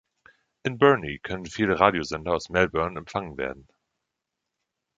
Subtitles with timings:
[0.65, 3.67] In Burnie können viele Radiosender aus Melbourne empfangen werden.